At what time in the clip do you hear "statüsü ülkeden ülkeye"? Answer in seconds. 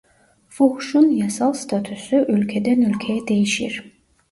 1.53-3.27